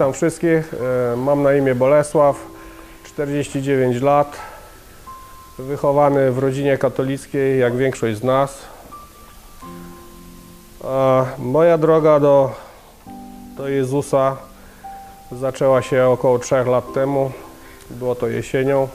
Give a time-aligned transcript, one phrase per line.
[0.00, 0.74] Witam wszystkich.
[1.12, 2.36] E, Mam na imię Bolesław,
[3.04, 4.36] 49 lat.
[5.58, 8.58] Wychowany w rodzinie katolickiej, jak większość z nas.
[11.38, 12.52] Moja droga do,
[13.56, 14.36] do Jezusa
[15.32, 17.32] zaczęła się około 3 lat temu.
[17.90, 18.88] Było to jesienią.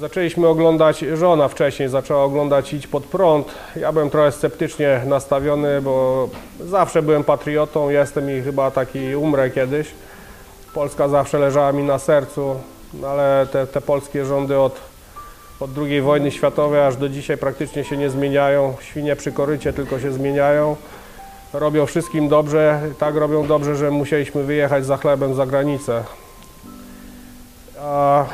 [0.00, 3.54] Zaczęliśmy oglądać, żona wcześniej zaczęła oglądać Idź pod prąd.
[3.76, 6.28] Ja byłem trochę sceptycznie nastawiony, bo
[6.60, 9.88] zawsze byłem patriotą, jestem i chyba taki umrę kiedyś.
[10.74, 12.56] Polska zawsze leżała mi na sercu,
[13.06, 14.80] ale te, te polskie rządy od,
[15.60, 18.74] od II wojny światowej aż do dzisiaj praktycznie się nie zmieniają.
[18.80, 20.76] Świnie przy korycie tylko się zmieniają.
[21.52, 26.04] Robią wszystkim dobrze, tak robią dobrze, że musieliśmy wyjechać za chlebem za granicę.
[27.80, 28.24] A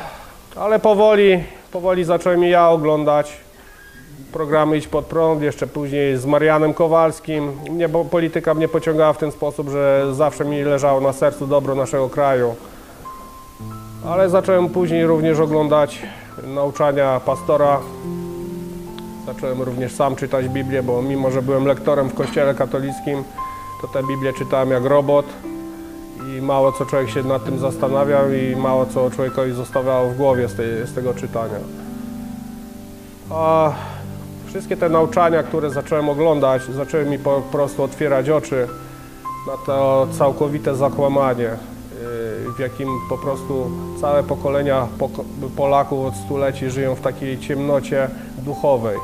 [0.55, 3.37] ale powoli, powoli zacząłem ja oglądać
[4.33, 7.51] programy Idź pod prąd, jeszcze później z Marianem Kowalskim.
[7.71, 11.75] Mnie, bo polityka mnie pociągała w ten sposób, że zawsze mi leżało na sercu dobro
[11.75, 12.55] naszego kraju.
[14.05, 16.01] Ale zacząłem później również oglądać
[16.43, 17.79] nauczania pastora.
[19.25, 23.23] Zacząłem również sam czytać Biblię, bo mimo, że byłem lektorem w kościele katolickim,
[23.81, 25.25] to tę Biblię czytałem jak robot
[26.37, 30.47] i mało co człowiek się nad tym zastanawiał i mało co człowiekowi zostawiało w głowie
[30.47, 31.59] z, tej, z tego czytania.
[33.29, 33.71] A
[34.47, 38.67] wszystkie te nauczania, które zacząłem oglądać, zaczęły mi po prostu otwierać oczy
[39.47, 45.23] na to całkowite zakłamanie, yy, w jakim po prostu całe pokolenia poko-
[45.57, 48.97] Polaków od stuleci żyją w takiej ciemnocie duchowej.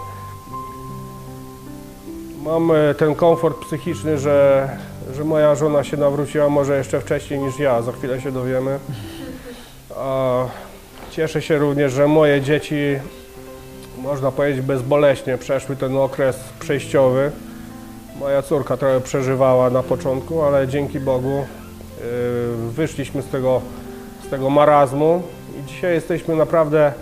[2.43, 4.69] Mam e, ten komfort psychiczny, że,
[5.15, 8.79] że moja żona się nawróciła może jeszcze wcześniej niż ja, za chwilę się dowiemy.
[11.11, 12.99] Cieszę się również, że moje dzieci,
[13.97, 17.31] można powiedzieć bezboleśnie, przeszły ten okres przejściowy.
[18.19, 23.61] Moja córka trochę przeżywała na początku, ale dzięki Bogu yy, wyszliśmy z tego,
[24.27, 25.23] z tego marazmu
[25.59, 26.93] i dzisiaj jesteśmy naprawdę,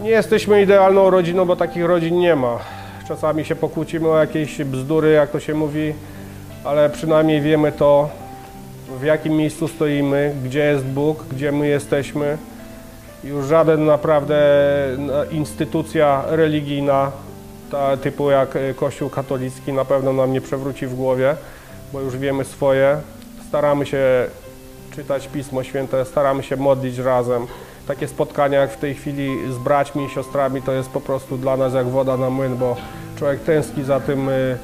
[0.00, 2.58] nie jesteśmy idealną rodziną, bo takich rodzin nie ma.
[3.08, 5.94] Czasami się pokłócimy o jakieś bzdury, jak to się mówi,
[6.64, 8.08] ale przynajmniej wiemy to,
[9.00, 12.38] w jakim miejscu stoimy, gdzie jest Bóg, gdzie my jesteśmy.
[13.24, 14.36] Już żaden naprawdę
[14.98, 17.12] no, instytucja religijna,
[17.70, 21.36] ta, typu jak e, Kościół katolicki, na pewno nam nie przewróci w głowie,
[21.92, 22.96] bo już wiemy swoje.
[23.48, 24.26] Staramy się
[24.94, 27.46] czytać Pismo Święte, staramy się modlić razem.
[27.88, 31.56] Takie spotkania jak w tej chwili z braćmi i siostrami to jest po prostu dla
[31.56, 32.76] nas jak woda na młyn, bo
[33.18, 34.58] człowiek tęskni za tym y,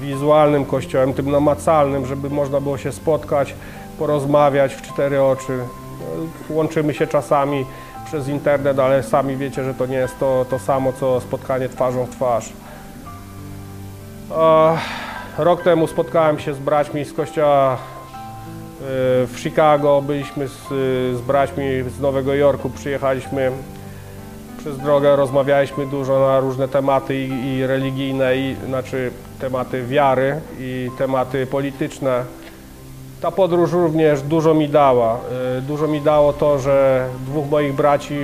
[0.00, 3.54] wizualnym kościołem, tym namacalnym, żeby można było się spotkać,
[3.98, 5.58] porozmawiać w cztery oczy.
[6.50, 7.66] Łączymy się czasami
[8.04, 12.04] przez internet, ale sami wiecie, że to nie jest to, to samo, co spotkanie twarzą
[12.04, 12.52] w twarz.
[15.38, 17.76] Rok temu spotkałem się z braćmi z kościoła
[19.26, 20.68] w Chicago, byliśmy z,
[21.16, 21.64] z braćmi
[21.98, 23.52] z Nowego Jorku, przyjechaliśmy
[24.64, 29.10] przez drogę, rozmawialiśmy dużo na różne tematy i, i religijne, i, znaczy
[29.40, 32.24] tematy wiary i tematy polityczne.
[33.20, 35.18] Ta podróż również dużo mi dała.
[35.58, 38.14] Y, Dużo mi dało to, że dwóch moich braci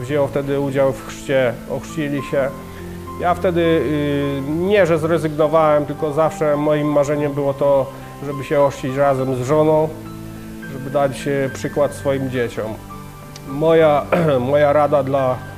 [0.00, 2.48] wzięło wtedy udział w chrzcie, ochrzcili się.
[3.20, 7.86] Ja wtedy y, nie, że zrezygnowałem, tylko zawsze moim marzeniem było to,
[8.26, 9.88] żeby się ochrzcić razem z żoną,
[10.72, 12.74] żeby dać e, przykład swoim dzieciom.
[13.48, 14.06] Moja,
[14.50, 15.51] moja rada dla,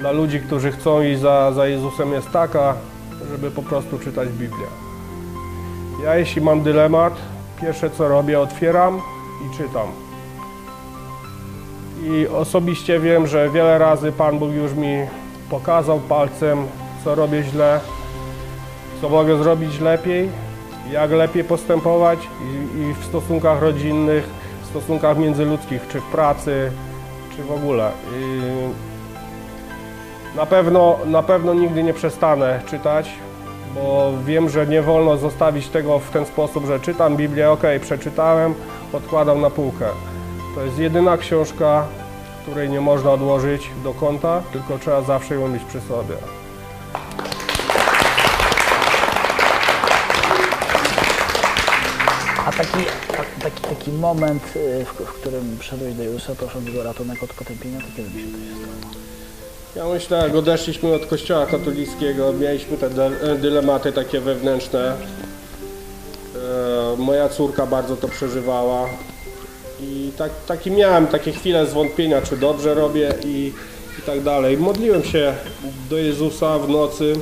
[0.00, 2.74] dla ludzi, którzy chcą iść za, za Jezusem jest taka,
[3.30, 4.66] żeby po prostu czytać Biblię.
[6.04, 7.14] Ja jeśli mam dylemat,
[7.60, 9.00] pierwsze co robię, otwieram
[9.46, 9.86] i czytam.
[12.02, 15.06] I osobiście wiem, że wiele razy Pan Bóg już mi
[15.50, 16.66] pokazał palcem,
[17.04, 17.80] co robię źle,
[19.00, 20.28] co mogę zrobić lepiej,
[20.92, 24.28] jak lepiej postępować i, i w stosunkach rodzinnych,
[24.62, 26.72] w stosunkach międzyludzkich, czy w pracy,
[27.36, 27.92] czy w ogóle.
[28.18, 28.40] I
[30.36, 33.10] na pewno, na pewno nigdy nie przestanę czytać,
[33.74, 38.54] bo wiem, że nie wolno zostawić tego w ten sposób, że czytam Biblię, ok, przeczytałem,
[38.92, 39.86] odkładam na półkę.
[40.54, 41.86] To jest jedyna książka,
[42.42, 46.14] której nie można odłożyć do kąta, tylko trzeba zawsze ją mieć przy sobie.
[52.46, 52.84] A taki,
[53.42, 57.34] taki, taki moment, y, w, w którym przyszedłeś do Jezusa, prosząc Go o ratunek od
[57.34, 59.19] potępienia, to kiedy mi się to się stało?
[59.76, 64.92] Ja myślę, jak odeszliśmy od kościoła katolickiego, mieliśmy te dy- dylematy takie wewnętrzne.
[64.92, 68.88] E, moja córka bardzo to przeżywała
[69.82, 73.52] i tak, taki miałem takie chwile zwątpienia, czy dobrze robię i,
[73.98, 74.58] i tak dalej.
[74.58, 75.34] Modliłem się
[75.90, 77.12] do Jezusa w nocy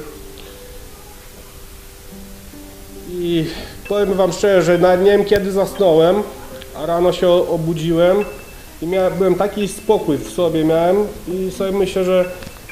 [3.10, 3.44] i
[3.88, 6.22] powiem Wam szczerze, że nie wiem kiedy zasnąłem,
[6.76, 8.24] a rano się obudziłem
[8.82, 10.96] i miałem, byłem taki spokój w sobie miałem
[11.28, 12.24] i sobie myślę, że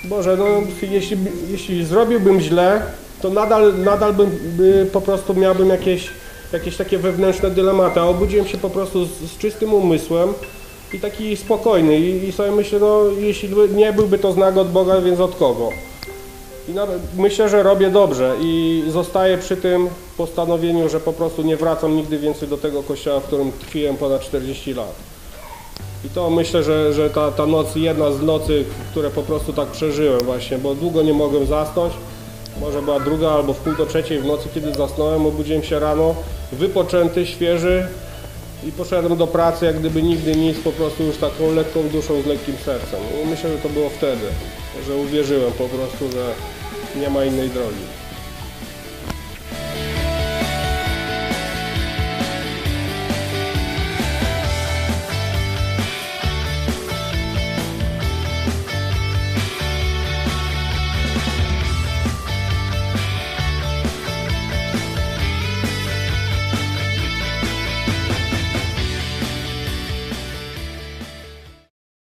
[0.04, 0.46] Boże, no
[0.82, 1.16] jeśli,
[1.50, 2.82] jeśli zrobiłbym źle,
[3.22, 6.10] to nadal, nadal bym by, po prostu miałbym jakieś,
[6.52, 10.32] jakieś takie wewnętrzne dylematy, a obudziłem się po prostu z, z czystym umysłem
[10.92, 15.00] i taki spokojny i, i sobie myślę, no jeśli nie byłby to znak od Boga,
[15.00, 15.70] więc od kogo?
[16.68, 21.56] I nawet myślę, że robię dobrze i zostaję przy tym postanowieniu, że po prostu nie
[21.56, 25.15] wracam nigdy więcej do tego kościoła, w którym tkwiłem ponad 40 lat.
[26.04, 29.68] I to myślę, że, że ta, ta noc, jedna z nocy, które po prostu tak
[29.68, 31.92] przeżyłem właśnie, bo długo nie mogłem zasnąć.
[32.60, 36.14] Może była druga albo w pół do trzeciej w nocy, kiedy zasnąłem, obudziłem się rano,
[36.52, 37.86] wypoczęty, świeży
[38.64, 42.26] i poszedłem do pracy, jak gdyby nigdy nic, po prostu już taką lekką duszą, z
[42.26, 43.00] lekkim sercem.
[43.24, 44.26] I myślę, że to było wtedy,
[44.86, 46.32] że uwierzyłem po prostu, że
[47.00, 47.84] nie ma innej drogi.